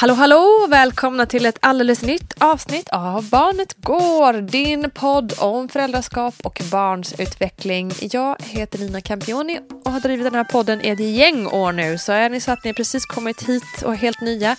[0.00, 0.66] Hallå hallå!
[0.68, 4.32] Välkomna till ett alldeles nytt avsnitt av Barnet Går.
[4.32, 7.92] Din podd om föräldraskap och barns utveckling.
[8.00, 11.98] Jag heter Nina Campioni och har drivit den här podden i ett gäng år nu.
[11.98, 14.56] Så är ni så att ni precis kommit hit och är helt nya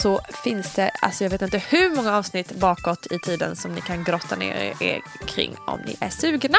[0.00, 3.80] så finns det, alltså jag vet inte hur många avsnitt bakåt i tiden som ni
[3.80, 6.58] kan grotta ner er kring om ni är sugna.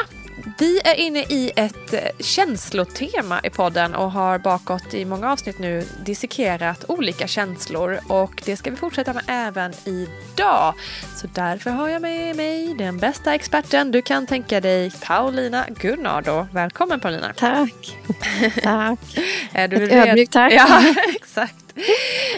[0.60, 5.58] Vi är inne i ett eh, känslotema i podden och har bakåt i många avsnitt
[5.58, 10.74] nu dissekerat olika känslor och det ska vi fortsätta med även idag.
[11.16, 16.46] Så därför har jag med mig den bästa experten du kan tänka dig, Paulina Gunnardo.
[16.52, 17.32] Välkommen Paulina!
[17.36, 17.98] Tack.
[18.62, 18.98] tack.
[19.52, 20.52] Är du Ett ödmjukt tack.
[20.52, 21.74] Ja, exakt.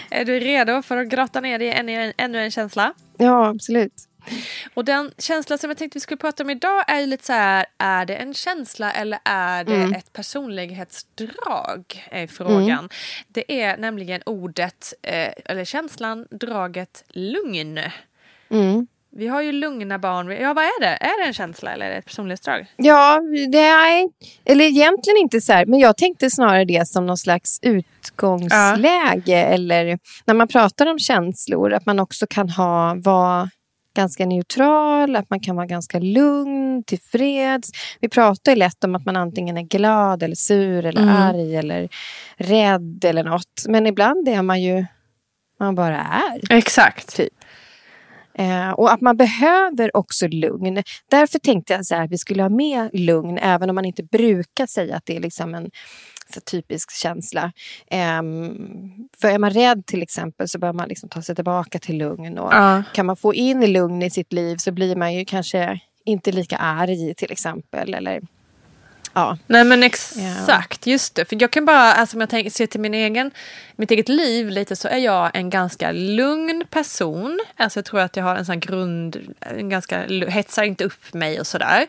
[0.09, 2.93] Är du redo för att grotta ner dig i ännu en, ännu en känsla?
[3.17, 4.07] Ja, absolut.
[4.73, 7.33] Och den känsla som jag tänkte vi skulle prata om idag är ju lite så
[7.33, 9.93] här, är det en känsla eller är det Mm.
[9.93, 12.03] ett personlighetsdrag?
[12.11, 12.89] Är frågan.
[13.27, 17.79] Det är nämligen ordet, eh, eller känslan, draget lugn.
[18.49, 18.87] Mm.
[19.15, 20.31] Vi har ju lugna barn.
[20.41, 20.87] Ja, vad är det?
[20.87, 22.65] Är det en känsla eller är det ett personlighetsdrag?
[22.75, 23.19] Ja,
[23.51, 24.09] det är,
[24.45, 29.37] eller egentligen inte så här, men jag tänkte snarare det som någon slags utgångsläge.
[29.37, 33.49] Eller när man pratar om känslor, att man också kan ha, vara
[33.95, 37.69] ganska neutral, att man kan vara ganska lugn, tillfreds.
[38.01, 41.15] Vi pratar ju lätt om att man antingen är glad eller sur eller Mm.
[41.15, 41.89] arg eller
[42.37, 43.65] rädd eller något.
[43.67, 44.85] Men ibland är man ju,
[45.59, 46.53] man bara är.
[46.57, 47.15] Exakt.
[47.15, 47.33] Typ.
[48.35, 50.83] Eh, och att man behöver också lugn.
[51.11, 54.03] Därför tänkte jag så här, att vi skulle ha med lugn, även om man inte
[54.03, 55.71] brukar säga att det är liksom en
[56.33, 57.51] så typisk känsla.
[57.87, 58.55] Ehm,
[59.21, 62.37] för är man rädd till exempel så bör man liksom ta sig tillbaka till lugn.
[62.37, 62.83] Och Ja.
[62.93, 66.57] Kan man få in lugn i sitt liv så blir man ju kanske inte lika
[66.57, 67.93] arg till exempel.
[67.93, 68.21] Eller,
[69.13, 69.37] ja.
[69.47, 71.25] Nej men exakt, just det.
[71.25, 73.31] För jag kan bara, alltså om jag tänker, ser till min egen,
[73.75, 77.39] mitt eget liv lite så är jag en ganska lugn person.
[77.55, 81.39] Alltså jag tror att jag har en sån grund, en ganska, hetsar inte upp mig
[81.39, 81.85] och sådär.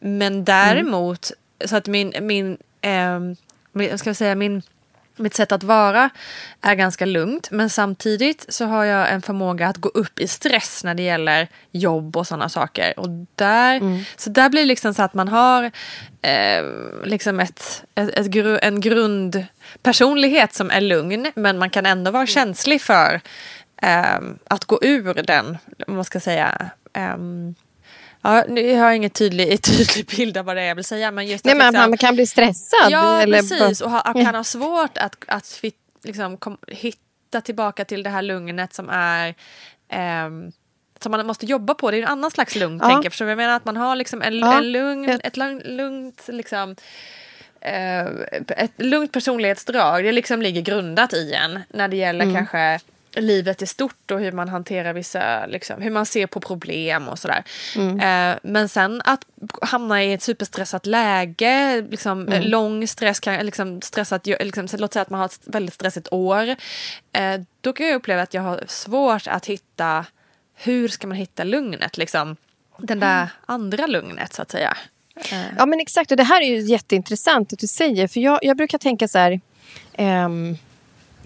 [0.00, 1.30] Men däremot,
[1.64, 3.36] så att min, min, ehm,
[3.98, 4.62] ska jag säga, min
[5.16, 6.10] mitt sätt att vara
[6.60, 10.84] är ganska lugnt men samtidigt så har jag en förmåga att gå upp i stress
[10.84, 13.00] när det gäller jobb och sådana saker.
[13.00, 14.04] Och där, mm.
[14.16, 15.70] Så där blir det liksom så att man har
[16.22, 16.64] eh,
[17.04, 22.22] liksom ett, ett, ett gru, en grundpersonlighet som är lugn men man kan ändå vara
[22.22, 22.26] mm.
[22.26, 23.20] känslig för
[23.82, 24.18] eh,
[24.48, 27.16] att gå ur den, om man ska säga, eh,
[28.24, 31.10] Ja, jag har ingen tydlig, tydlig bild av vad det är jag vill säga.
[31.10, 32.90] Men just Nej, men liksom, man kan bli stressad.
[32.90, 33.80] Ja, eller precis.
[33.80, 35.60] Och ha, kan ha svårt att, att
[36.04, 39.28] liksom, kom, hitta tillbaka till det här lugnet som är
[39.88, 40.50] eh,
[41.00, 41.90] som man måste jobba på.
[41.90, 42.78] Det är en annan slags lugn.
[42.82, 42.88] Ja.
[42.88, 43.30] Tänker jag.
[43.30, 44.58] Jag menar att man har liksom en, ja.
[44.58, 46.76] en lugn, ett lugnt liksom,
[47.60, 48.06] eh,
[48.48, 50.04] ett lugnt personlighetsdrag.
[50.04, 52.34] Det liksom ligger grundat i en när det gäller mm.
[52.34, 52.80] kanske
[53.16, 57.18] livet i stort och hur man hanterar vissa, liksom, hur man ser på problem och
[57.18, 57.44] sådär.
[57.76, 58.00] Mm.
[58.00, 59.24] Eh, men sen att
[59.62, 62.42] hamna i ett superstressat läge, liksom, mm.
[62.42, 66.48] lång stress, kan, liksom, stressat, liksom, låt säga att man har ett väldigt stressigt år.
[67.12, 70.06] Eh, då kan jag uppleva att jag har svårt att hitta,
[70.54, 71.96] hur ska man hitta lugnet?
[71.96, 72.36] Liksom,
[72.78, 73.28] den där mm.
[73.46, 74.76] andra lugnet så att säga.
[75.16, 75.44] Eh.
[75.58, 78.56] Ja men exakt och det här är ju jätteintressant att du säger för jag, jag
[78.56, 79.40] brukar tänka så här
[79.98, 80.58] um,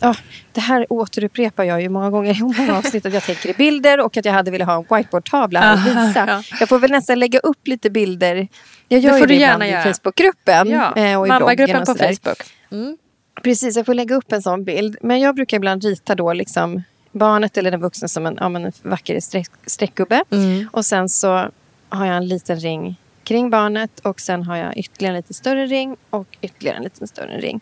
[0.00, 0.14] Ja,
[0.52, 3.06] det här återupprepar jag ju många gånger i många avsnitt.
[3.06, 6.24] Att jag tänker i bilder och att jag hade velat ha en whiteboardtavla att visa.
[6.28, 6.42] Ja.
[6.60, 8.48] Jag får väl nästan lägga upp lite bilder.
[8.88, 10.70] Jag gör det får det ibland i Facebookgruppen.
[10.70, 12.42] Ja, eh, och i Mammagruppen på Facebook.
[12.70, 12.96] Mm.
[13.42, 14.96] Precis, jag får lägga upp en sån bild.
[15.02, 18.72] Men jag brukar ibland rita då liksom barnet eller den vuxna som en, ja, en
[18.82, 20.24] vacker streck, streckgubbe.
[20.30, 20.68] Mm.
[20.72, 21.50] Och sen så
[21.88, 25.66] har jag en liten ring kring barnet och sen har jag ytterligare en lite större
[25.66, 27.60] ring och ytterligare en lite större ring.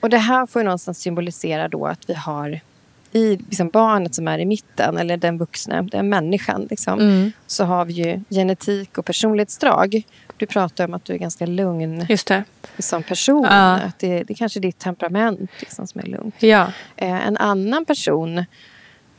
[0.00, 2.60] Och det här får ju någonstans symbolisera då att vi har
[3.12, 7.32] i liksom barnet som är i mitten, eller den vuxna, den människan, liksom, mm.
[7.46, 10.02] så har vi ju genetik och personlighetsdrag.
[10.36, 12.06] Du pratar om att du är ganska lugn
[12.78, 13.44] som person.
[13.50, 13.74] Ja.
[13.74, 16.34] Att det, det är kanske är ditt temperament liksom, som är lugnt.
[16.38, 16.72] Ja.
[16.96, 18.44] Eh, en annan person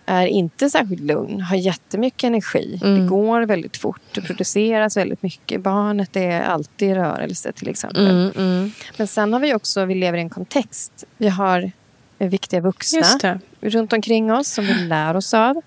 [0.09, 2.79] är inte särskilt lugn, har jättemycket energi.
[2.83, 2.99] Mm.
[2.99, 5.61] Det går väldigt fort, det produceras väldigt mycket.
[5.61, 8.07] Barnet är alltid i rörelse till exempel.
[8.07, 8.71] Mm, mm.
[8.97, 11.03] Men sen har vi också, vi lever i en kontext.
[11.17, 11.71] Vi har
[12.17, 15.61] viktiga vuxna runt omkring oss som vi lär oss av.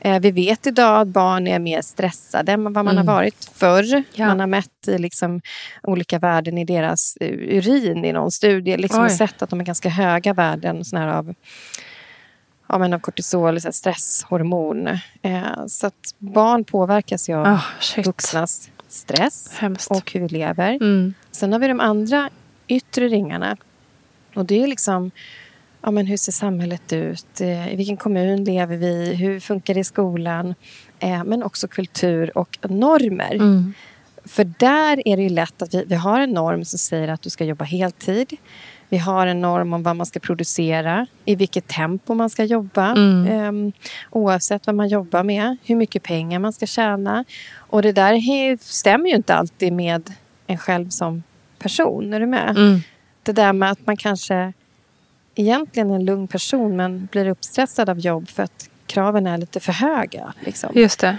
[0.00, 3.06] Eh, vi vet idag att barn är mer stressade än vad man har mm.
[3.06, 4.02] varit förr.
[4.14, 4.26] Ja.
[4.26, 5.40] Man har mätt liksom,
[5.82, 8.76] olika värden i deras urin i någon studie.
[8.76, 11.34] Liksom och sett att de är ganska höga värden sån här av
[12.68, 14.88] ja, men av kortisol, så stresshormon.
[15.22, 19.90] Eh, så att barn påverkas ju av oh, vuxnas stress Hemskt.
[19.90, 20.74] och hur vi lever.
[20.74, 21.14] Mm.
[21.30, 22.30] Sen har vi de andra
[22.68, 23.56] yttre ringarna.
[24.34, 25.10] Och det är liksom
[25.82, 27.40] ja, men hur ser samhället ut?
[27.40, 29.14] Eh, I vilken kommun lever vi?
[29.14, 30.54] Hur funkar det i skolan?
[30.98, 33.34] Eh, men också kultur och normer.
[33.34, 33.74] Mm.
[34.24, 37.22] För där är det ju lätt att vi, vi har en norm som säger att
[37.22, 38.36] du ska jobba heltid.
[38.88, 42.90] Vi har en norm om vad man ska producera, i vilket tempo man ska jobba.
[42.90, 43.48] Mm.
[43.48, 43.72] Um,
[44.10, 47.24] oavsett vad man jobbar med, hur mycket pengar man ska tjäna.
[47.56, 50.12] Och det där stämmer ju inte alltid med
[50.46, 51.22] en själv som
[51.58, 52.12] person.
[52.12, 52.50] Är du med?
[52.50, 52.80] Mm.
[53.22, 54.52] Det där med att man kanske
[55.34, 59.60] egentligen är en lugn person men blir uppstressad av jobb för att kraven är lite
[59.60, 60.34] för höga.
[60.40, 60.70] Liksom.
[60.74, 61.18] Just det.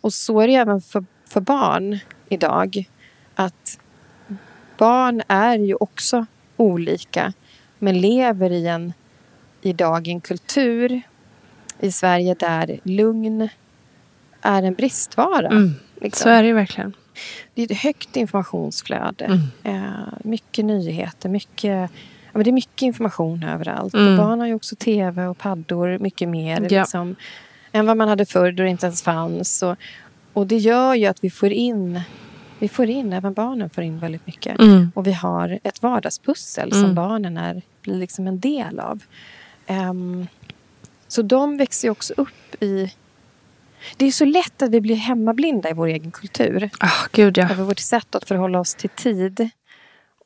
[0.00, 1.98] Och så är det även för, för barn
[2.28, 2.88] idag.
[3.34, 3.80] Att
[4.76, 6.26] barn är ju också
[6.58, 7.32] olika
[7.78, 8.92] men lever i en
[9.62, 11.02] idag en kultur
[11.80, 13.48] i Sverige där lugn
[14.40, 15.48] är en bristvara.
[15.48, 16.22] Mm, liksom.
[16.22, 16.92] Så är det ju verkligen.
[17.54, 19.24] Det är ett högt informationsflöde.
[19.24, 19.40] Mm.
[19.62, 21.90] Eh, mycket nyheter, mycket,
[22.32, 23.94] men det är mycket information överallt.
[23.94, 24.16] Mm.
[24.16, 26.80] barn har ju också tv och paddor mycket mer ja.
[26.80, 27.16] liksom,
[27.72, 29.62] än vad man hade förr då det inte ens fanns.
[29.62, 29.76] Och,
[30.32, 32.00] och det gör ju att vi får in
[32.58, 34.58] vi får in, även barnen får in väldigt mycket.
[34.58, 34.92] Mm.
[34.94, 36.84] Och vi har ett vardagspussel mm.
[36.84, 39.02] som barnen är, blir liksom en del av.
[39.66, 40.26] Um,
[41.08, 42.92] så de växer också upp i...
[43.96, 46.70] Det är så lätt att vi blir hemmablinda i vår egen kultur.
[46.82, 47.50] Oh, Gud, ja.
[47.50, 49.50] Över vårt sätt att förhålla oss till tid.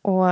[0.03, 0.27] Och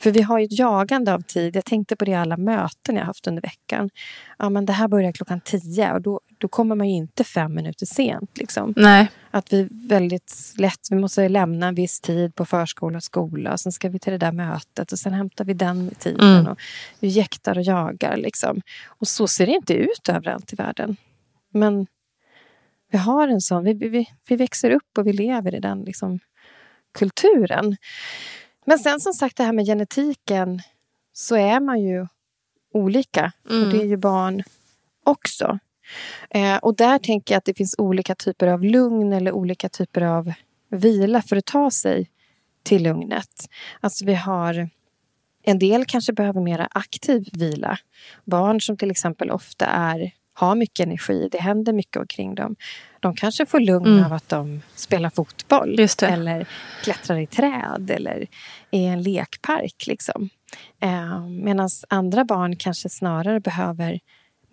[0.00, 1.56] för vi har ju ett jagande av tid.
[1.56, 3.90] Jag tänkte på det i alla möten jag haft under veckan.
[4.38, 7.54] Ja, men det här börjar klockan tio och då, då kommer man ju inte fem
[7.54, 8.38] minuter sent.
[8.38, 8.74] Liksom.
[8.76, 9.10] Nej.
[9.30, 13.52] Att vi väldigt lätt, vi måste lämna en viss tid på förskola och skola.
[13.52, 16.34] Och sen ska vi till det där mötet och sen hämtar vi den tiden.
[16.34, 16.46] Mm.
[16.46, 16.58] Och
[17.00, 18.16] vi jäktar och jagar.
[18.16, 18.62] Liksom.
[18.86, 20.96] Och så ser det inte ut överallt i världen.
[21.50, 21.86] Men
[22.90, 26.18] vi har en sån, vi, vi, vi växer upp och vi lever i den liksom,
[26.98, 27.76] kulturen.
[28.66, 30.60] Men sen som sagt det här med genetiken
[31.12, 32.06] så är man ju
[32.72, 33.32] olika.
[33.50, 33.62] Mm.
[33.62, 34.42] Och det är ju barn
[35.04, 35.58] också.
[36.30, 40.00] Eh, och där tänker jag att det finns olika typer av lugn eller olika typer
[40.02, 40.32] av
[40.70, 42.10] vila för att ta sig
[42.62, 43.48] till lugnet.
[43.80, 44.68] Alltså vi har
[45.46, 47.78] En del kanske behöver mera aktiv vila.
[48.24, 52.56] Barn som till exempel ofta är, har mycket energi, det händer mycket omkring dem.
[53.00, 54.04] De kanske får lugn Mm.
[54.04, 56.46] av att de spelar fotboll eller
[56.84, 58.26] klättrar i träd eller
[58.70, 59.86] är i en lekpark.
[59.86, 60.28] Liksom.
[60.80, 64.00] Eh, Medan andra barn kanske snarare behöver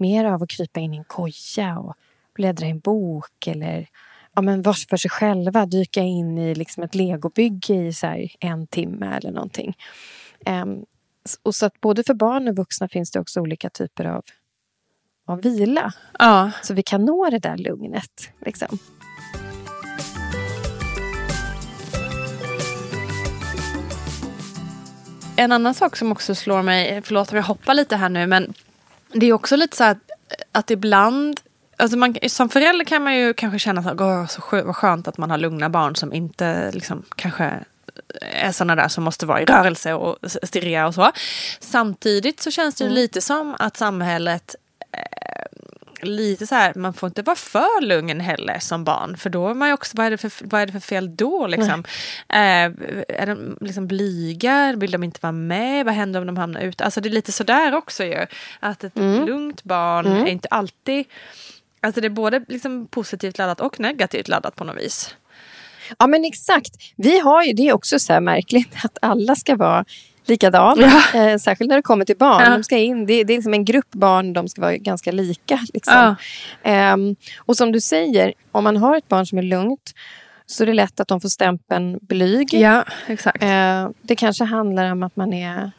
[0.01, 1.95] mer av att krypa in i en koja och
[2.35, 3.87] bläddra i en bok eller
[4.33, 8.67] ja, men vara för sig själva, dyka in i liksom ett legobygge i så en
[8.67, 9.77] timme eller någonting.
[11.25, 14.23] S- och så att både för barn och vuxna finns det också olika typer av,
[15.27, 15.93] av vila.
[16.19, 16.51] Ja.
[16.63, 18.33] Så vi kan nå det där lugnet.
[18.45, 18.77] Liksom.
[25.35, 28.53] En annan sak som också slår mig, förlåt om jag hoppar lite här nu, men
[29.13, 29.97] det är också lite så att,
[30.51, 31.39] att ibland,
[31.77, 35.07] alltså man, som förälder kan man ju kanske känna att oh, så skö, vad skönt
[35.07, 37.53] att man har lugna barn som inte liksom, kanske
[38.21, 41.11] är sådana där som måste vara i rörelse och stirriga och så.
[41.59, 44.55] Samtidigt så känns det ju lite som att samhället
[46.05, 49.17] lite så här, man får inte vara för lugn heller som barn.
[49.17, 51.15] För då är man ju också, vad är det för, vad är det för fel
[51.15, 51.83] då liksom?
[52.29, 52.65] Eh,
[53.07, 54.73] är de liksom blyga?
[54.77, 55.85] Vill de inte vara med?
[55.85, 56.83] Vad händer om de hamnar ute?
[56.83, 58.25] Alltså det är lite sådär också ju.
[58.59, 61.05] Att ett lugnt barn är inte alltid,
[61.81, 65.15] alltså det är både liksom positivt laddat och negativt laddat på något vis.
[65.99, 66.75] Ja men exakt.
[66.95, 69.85] Vi har ju, det är också så här märkligt att alla ska vara
[70.25, 70.77] likadan.
[70.79, 71.19] Ja.
[71.19, 72.43] Eh, särskilt när det kommer till barn.
[72.45, 72.49] Ja.
[72.49, 75.59] De ska in, det, det är liksom en grupp barn, de ska vara ganska lika.
[75.73, 75.93] Liksom.
[75.93, 76.15] Ja.
[76.63, 79.91] Ehm, och som du säger, om man har ett barn som är lugnt
[80.45, 82.53] så är det lätt att de får stämpeln blyg.
[82.53, 83.43] Ja, exakt.
[83.43, 85.71] Eh, det kanske handlar om att man är,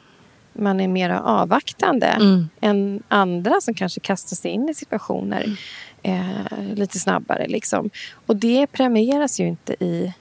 [0.53, 2.49] man är mer avvaktande Mm.
[2.61, 5.57] än andra som kanske kastar sig in i situationer
[6.03, 7.47] eh, lite snabbare.
[7.49, 7.91] Liksom.
[8.27, 10.13] Och det premieras ju inte i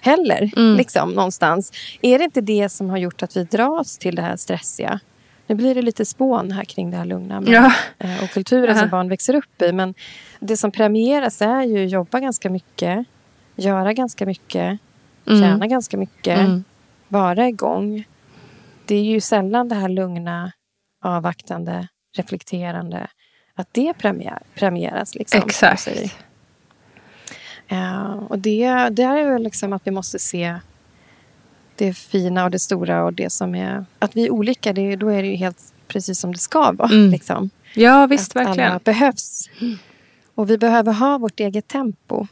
[0.00, 0.76] heller, Mm.
[0.76, 1.72] liksom, någonstans.
[2.02, 5.00] Är det inte det som har gjort att vi dras till det här stressiga?
[5.46, 7.72] Nu blir det lite spån här kring det här lugna men, Ja.
[7.98, 8.80] eh, och kulturen Aha.
[8.80, 9.72] som barn växer upp i.
[9.72, 9.94] Men
[10.40, 13.06] det som premieras är ju att jobba ganska mycket,
[13.56, 14.78] göra ganska mycket,
[15.26, 15.40] Mm.
[15.42, 16.64] tjäna ganska mycket, Mm.
[17.08, 18.04] vara igång.
[18.86, 20.52] Det är ju sällan det här lugna,
[21.04, 23.06] avvaktande, reflekterande,
[23.54, 25.14] att det premier, premieras.
[25.14, 25.88] Liksom, Exakt.
[27.68, 30.56] Ja, och det, det är ju liksom att vi måste se
[31.76, 33.84] det fina och det stora och det som är...
[33.98, 36.88] Att vi är olika, det, då är det ju helt precis som det ska vara.
[36.88, 37.10] Mm.
[37.10, 37.50] Liksom.
[37.74, 38.70] Ja, visst, att verkligen.
[38.70, 39.50] alla behövs.
[40.34, 42.26] Och vi behöver ha vårt eget tempo.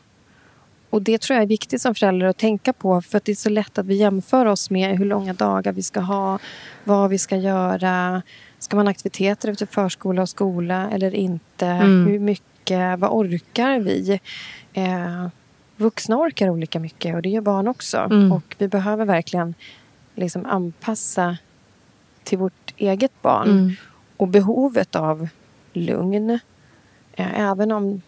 [0.90, 3.02] Och det tror jag är viktigt som förälder att tänka på.
[3.02, 5.82] För att det är så lätt att vi jämför oss med hur långa dagar vi
[5.82, 6.38] ska ha.
[6.84, 8.22] Vad vi ska göra.
[8.58, 11.66] Ska man ha aktiviteter efter förskola och skola eller inte?
[11.66, 12.06] Mm.
[12.06, 12.55] Hur mycket?
[12.70, 14.20] Vad orkar vi?
[14.72, 15.26] Eh,
[15.76, 17.98] vuxna orkar olika mycket och det gör barn också.
[17.98, 18.32] Mm.
[18.32, 19.54] Och vi behöver verkligen
[20.14, 21.36] liksom anpassa
[22.24, 23.72] till vårt eget barn Mm.
[24.16, 25.28] och behovet av
[25.72, 26.30] lugn.
[27.12, 28.02] Eh, Även om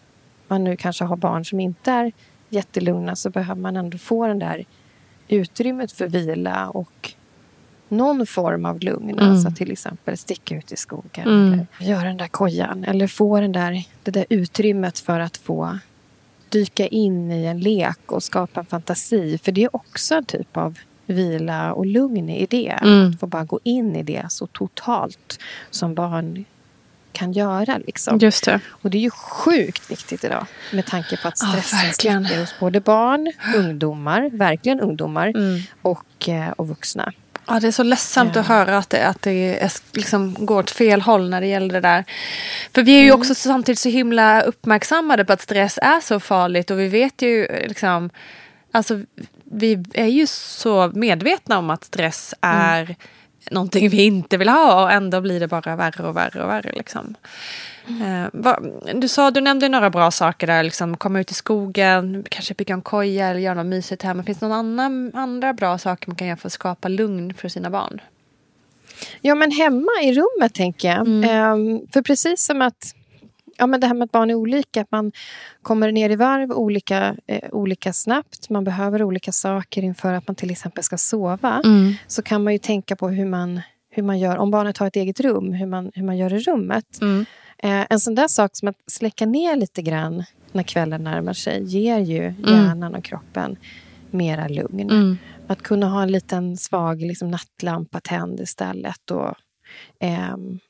[0.47, 2.11] man nu kanske har barn som inte är
[2.49, 4.65] jättelugna så behöver man ändå få den där
[5.27, 7.13] utrymmet för vila och
[7.91, 9.09] någon form av lugn.
[9.09, 9.31] Mm.
[9.31, 11.53] Alltså till exempel sticka ut i skogen Mm.
[11.53, 12.83] eller göra den där kojan.
[12.83, 15.77] Eller få den där, det där utrymmet för att få
[16.49, 19.37] dyka in i en lek och skapa en fantasi.
[19.37, 22.79] För det är också en typ av vila och lugn i det.
[22.81, 23.09] Mm.
[23.09, 26.45] Att få bara gå in i det så totalt som barn
[27.11, 27.77] kan göra.
[27.77, 28.17] Liksom.
[28.17, 28.59] Just det.
[28.69, 32.81] Och det är ju sjukt viktigt idag med tanke på att stressen sticker hos både
[32.81, 35.59] barn, ungdomar, verkligen ungdomar Mm.
[35.81, 37.13] och, eh, och vuxna.
[37.49, 38.41] Ja, det är så ledsamt Ja.
[38.41, 41.73] att höra att det, att det är, liksom går åt fel håll när det gäller
[41.73, 42.03] det där.
[42.75, 46.71] För vi är ju också samtidigt så himla uppmärksammade på att stress är så farligt
[46.71, 48.09] och vi vet ju liksom,
[48.71, 48.99] alltså
[49.43, 52.95] vi är ju så medvetna om att stress är
[53.51, 56.71] någonting vi inte vill ha och ändå blir det bara värre och värre och värre.
[56.75, 57.15] Liksom.
[57.87, 62.25] Eh, vad, du, sa, du nämnde några bra saker där, liksom, komma ut i skogen,
[62.29, 64.23] kanske bygga en koja eller göra något mysigt hemma.
[64.23, 67.49] Finns det någon annan, andra bra saker man kan göra för att skapa lugn för
[67.49, 68.01] sina barn?
[69.21, 71.07] Ja, men hemma i rummet tänker jag.
[71.07, 71.23] Mm.
[71.29, 72.95] Ehm, för precis som att
[73.59, 75.11] ja, men det här med att barn är olika, att man
[75.61, 78.49] kommer ner i varv olika, eh, olika snabbt.
[78.49, 81.61] Man behöver olika saker inför att man till exempel ska sova.
[81.65, 81.93] Mm.
[82.07, 84.95] Så kan man ju tänka på hur man, hur man gör, om barnet har ett
[84.95, 87.01] eget rum, hur man, hur man gör i rummet.
[87.01, 87.25] Mm.
[87.57, 91.63] Eh, en sån där sak som att släcka ner lite grann när kvällen närmar sig
[91.63, 93.57] ger ju hjärnan och kroppen
[94.11, 94.89] mera lugn.
[94.89, 95.17] Mm.
[95.47, 99.11] Att kunna ha en liten svag liksom, nattlampa tänd istället.
[99.11, 99.35] Och,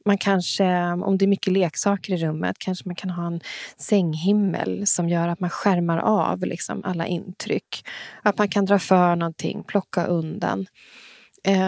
[0.05, 3.39] man kanske, om det är mycket leksaker i rummet, kanske man kan ha en
[3.77, 7.85] sänghimmel som gör att man skärmar av liksom, alla intryck.
[8.23, 10.65] Att man kan dra för någonting, plocka undan.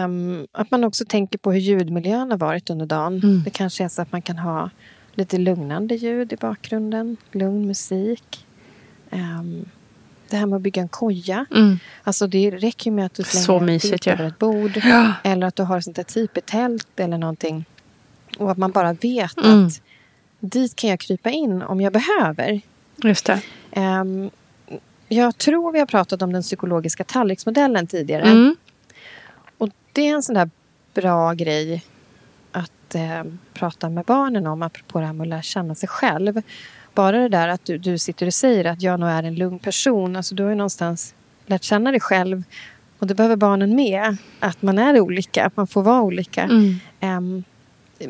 [0.04, 3.20] Um, att man också tänker på hur ljudmiljön har varit under dagen.
[3.22, 3.42] Mm.
[3.44, 4.70] Det kanske är så att man kan ha
[5.14, 8.46] lite lugnande ljud i bakgrunden, lugn musik.
[10.32, 11.46] Um, det här med att bygga en koja.
[11.54, 11.78] Mm.
[12.02, 14.12] Alltså det räcker ju med att du slänger ju.
[14.12, 14.80] över ett bord.
[14.84, 15.12] Ja.
[15.24, 17.64] Eller att du har ett sånt där tipetält eller någonting.
[18.38, 19.66] Och att man bara vet Mm.
[19.66, 19.80] att
[20.40, 22.60] dit kan jag krypa in om jag behöver.
[22.96, 23.40] Just det.
[23.72, 24.30] Ehm,
[25.08, 28.22] jag tror vi har pratat om den psykologiska tallriksmodellen tidigare.
[28.22, 28.56] Mm.
[29.58, 30.50] Och det är en sån där
[30.94, 31.84] bra grej
[32.52, 33.24] att eh,
[33.54, 36.42] prata med barnen om apropå det här med att lära känna sig själv.
[36.94, 39.58] Bara det där att du, du sitter och säger att jag nog är en lugn
[39.58, 40.16] person.
[40.16, 41.14] Alltså du har ju någonstans
[41.46, 42.42] lärt känna dig själv.
[42.98, 44.16] Och det behöver barnen med.
[44.40, 46.42] Att man är olika, att man får vara olika.
[46.42, 46.74] Mm.
[47.00, 47.44] Ehm,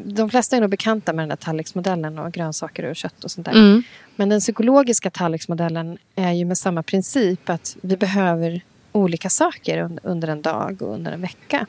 [0.04, 3.44] de flesta är nog bekanta med den här tallriksmodellen och grönsaker och kött och sånt
[3.44, 3.52] där.
[3.52, 3.82] Mm.
[4.16, 8.60] Men den psykologiska tallriksmodellen är ju med samma princip att vi behöver
[8.92, 11.66] olika saker un- under en dag och under en vecka.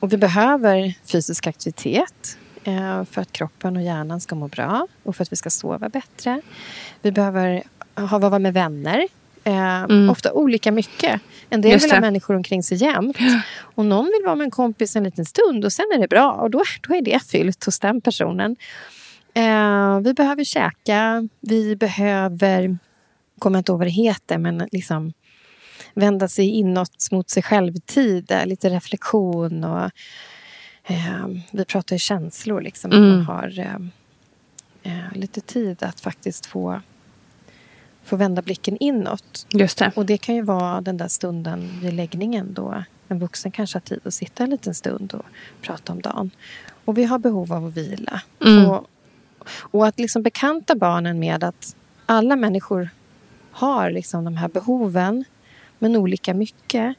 [0.00, 2.38] Och vi behöver fysisk aktivitet
[3.10, 6.40] för att kroppen och hjärnan ska må bra och för att vi ska sova bättre.
[7.02, 7.62] Vi behöver
[7.94, 9.06] ha, vara med vänner.
[9.44, 11.20] Eh, Ofta olika mycket.
[11.50, 13.16] En del vill ha människor omkring sig jämt.
[13.74, 16.32] Och någon vill vara med en kompis en liten stund och sen är det bra.
[16.32, 18.56] Och då, då är det fyllt hos den personen.
[19.34, 21.28] Eh, vi behöver käka.
[21.40, 22.78] Vi behöver,
[23.38, 25.12] kommer inte ihåg vad det heter, men liksom
[25.94, 28.30] vända sig inåt mot sig själv-tid.
[28.30, 29.90] eh, Lite reflektion och
[30.88, 32.60] eh, vi pratar ju känslor.
[32.60, 33.74] Liksom, att man har eh,
[34.92, 36.80] eh, lite tid att faktiskt få,
[38.04, 39.46] få vända blicken inåt.
[39.50, 39.92] Just det.
[39.96, 43.80] Och det kan ju vara den där stunden vid läggningen då en vuxen kanske har
[43.80, 45.24] tid att sitta en liten stund och
[45.62, 46.30] prata om dagen.
[46.84, 48.22] Och vi har behov av att vila.
[48.70, 48.86] Och,
[49.50, 51.76] och att liksom bekanta barnen med att
[52.06, 52.90] alla människor
[53.50, 55.24] har liksom de här behoven,
[55.78, 56.96] men olika mycket.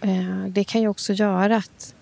[0.00, 1.94] Eh, Det kan ju också göra att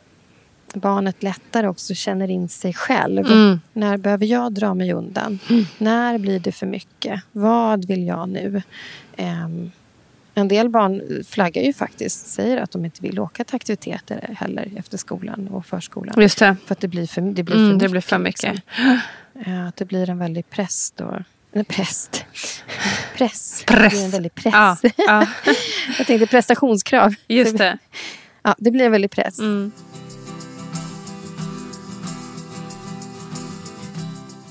[0.75, 3.27] barnet lättare också känner in sig själv.
[3.27, 3.61] Mm.
[3.73, 5.39] När behöver jag dra mig undan?
[5.79, 7.21] När blir det för mycket?
[7.33, 8.63] Vad vill jag nu?
[9.17, 9.71] Ehm,
[10.35, 14.71] en del barn flaggar ju faktiskt, säger att de inte vill åka till aktiviteter heller
[14.77, 16.21] efter skolan och förskolan.
[16.21, 16.57] Just det.
[16.67, 17.81] För att det blir för, det blir för Mm, mycket.
[17.81, 18.55] det blir för mycket.
[18.55, 18.99] Liksom.
[19.47, 21.23] Eh, Att det blir en väldig press då.
[21.53, 22.25] Eller präst.
[23.17, 23.65] Press.
[23.67, 23.67] Press.
[23.67, 24.53] Det blir en väldig press.
[24.55, 25.27] Ja, ja.
[25.99, 27.15] Jag tänkte prestationskrav.
[27.29, 27.79] Just det.
[28.43, 29.39] Ja, det blir en väldig press.
[29.39, 29.73] Mm.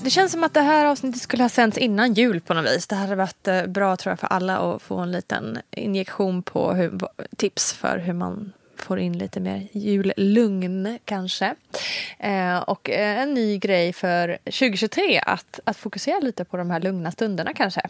[0.04, 2.86] Det känns som att det här avsnittet skulle ha sänts innan jul på något vis.
[2.86, 6.72] Det hade varit eh, bra tror jag för alla att få en liten injektion på
[6.72, 7.00] hur,
[7.36, 11.54] tips för hur man får in lite mer jullugn kanske.
[12.18, 16.80] Eh, och eh, en ny grej för 2023 att, att fokusera lite på de här
[16.80, 17.82] lugna stunderna kanske.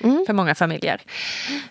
[0.00, 1.00] För många familjer.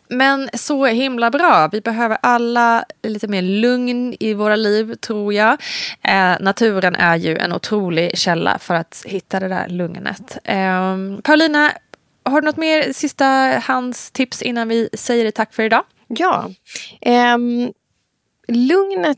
[0.08, 1.70] Men så himla bra.
[1.72, 5.62] Vi behöver alla lite mer lugn i våra liv, tror jag.
[6.02, 10.38] Eh, naturen är ju en otrolig källa för att hitta det där lugnet.
[10.44, 11.72] Eh, Paulina,
[12.24, 13.26] har du något mer sista
[13.64, 15.84] hands tips innan vi säger tack för idag?
[16.08, 16.52] Ja.
[17.02, 17.72] Ehm,
[18.48, 19.18] lugnet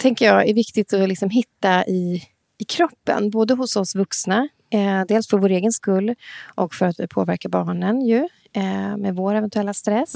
[0.00, 2.22] tänker jag är viktigt att liksom hitta i,
[2.58, 3.30] i kroppen.
[3.30, 6.14] Både hos oss vuxna, eh, dels för vår egen skull
[6.54, 10.14] och för att vi påverkar barnen ju, eh, med vår eventuella stress.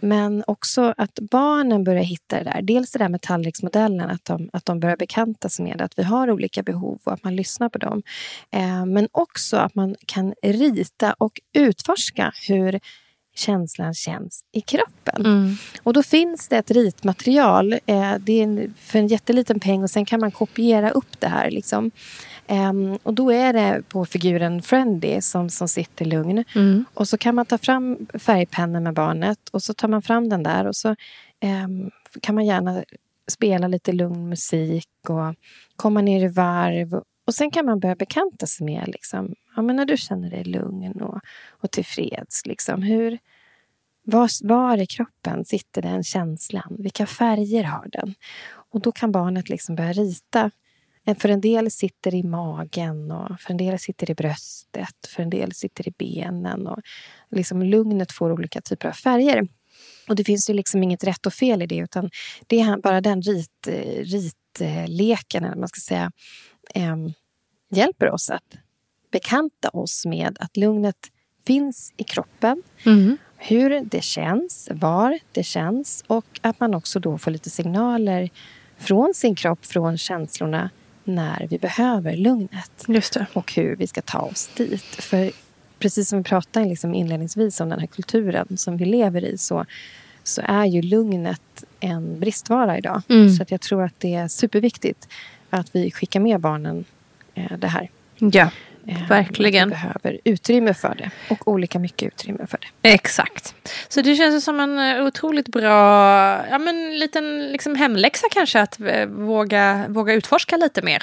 [0.00, 2.62] Men också att barnen börjar hitta det där.
[2.62, 6.02] Dels det där med tallriksmodellen, att de, att de börjar bekanta sig med att vi
[6.02, 8.02] har olika behov och att man lyssnar på dem.
[8.50, 12.80] Eh, men också att man kan rita och utforska hur
[13.34, 15.22] känslan känns i kroppen.
[15.82, 17.72] Och då finns det ett ritmaterial.
[17.72, 21.28] Eh, det är en, för en jätteliten peng och sen kan man kopiera upp det
[21.28, 21.50] här.
[21.50, 21.90] Liksom.
[22.50, 26.44] Ehm, och då är det på figuren Friendly som, som sitter lugn.
[26.94, 30.42] Och så kan man ta fram färgpennor med barnet och så tar man fram den
[30.42, 30.96] där och så
[31.40, 31.90] ehm,
[32.22, 32.84] kan man gärna
[33.28, 35.34] spela lite lugn musik och
[35.76, 37.02] komma ner i varv.
[37.26, 40.44] Och sen kan man börja bekanta sig med liksom, ja, men när du känner dig
[40.44, 42.46] lugn och, och tillfreds.
[42.46, 43.18] Liksom, hur,
[44.02, 46.76] var, var i kroppen sitter den känslan?
[46.78, 48.14] Vilka färger har den?
[48.72, 50.50] Och då kan barnet liksom börja rita.
[51.06, 55.22] Eh, För en del sitter i magen, och för en del sitter i bröstet, för
[55.22, 56.66] en del sitter i benen.
[56.66, 56.78] Och
[57.30, 59.48] liksom lugnet får olika typer av färger.
[60.08, 62.10] Och det finns ju liksom inget rätt och fel i det, utan
[62.46, 66.12] det är bara den rit, eh, ritleken, eller man ska säga,
[66.74, 67.12] em,
[67.70, 68.56] hjälper oss att
[69.12, 70.96] bekanta oss med att lugnet
[71.46, 72.62] finns i kroppen.
[73.36, 78.30] Hur det känns, var det känns och att man också då får lite signaler
[78.78, 80.70] från sin kropp, från känslorna
[81.14, 83.26] när vi behöver lugnet Just det.
[83.32, 84.82] och hur vi ska ta oss dit.
[84.82, 85.30] För
[85.78, 89.64] precis som vi pratade liksom inledningsvis om den här kulturen som vi lever i så,
[90.22, 93.02] så är ju lugnet en bristvara idag.
[93.08, 93.30] Mm.
[93.30, 95.08] Så att jag tror att det är superviktigt
[95.50, 96.84] att vi skickar med barnen
[97.34, 97.90] eh, det här.
[98.18, 98.50] Ja,
[99.08, 99.72] verkligen.
[99.72, 102.88] att Vi behöver utrymme för det och olika mycket utrymme för det.
[102.88, 103.54] Exakt.
[103.88, 105.70] Så det känns som en eh, otroligt bra
[106.50, 111.02] ja, men, liten liksom hemläxa kanske att eh, våga, våga utforska lite mer.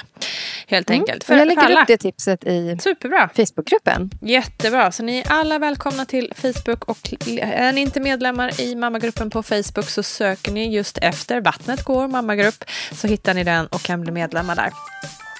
[0.66, 1.30] Helt enkelt.
[1.30, 1.82] Och jag lägger alla.
[1.82, 3.30] upp det tipset i Superbra.
[3.36, 4.10] Facebookgruppen.
[4.20, 4.92] Jättebra.
[4.92, 6.84] Så ni är alla välkomna till Facebook.
[6.84, 6.98] Och
[7.40, 12.08] är ni inte medlemmar i mammagruppen på Facebook så söker ni just efter Vattnet går
[12.08, 12.64] mammagrupp.
[12.92, 14.72] Så hittar ni den och kan bli medlemmar där.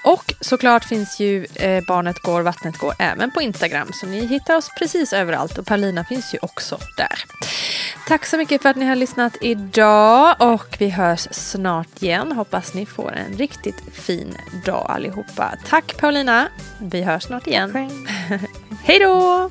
[0.04, 3.88] Och såklart finns ju eh, Barnet går, vattnet går även på Instagram.
[3.92, 7.24] Så ni hittar oss precis överallt och Paulina finns ju också där.
[8.08, 12.32] Tack så mycket för att ni har lyssnat idag och vi hörs snart igen.
[12.32, 15.54] Hoppas ni får en riktigt fin dag allihopa.
[15.66, 16.48] Tack Paulina.
[16.78, 17.72] Vi hörs snart igen.
[18.84, 19.50] Hej då!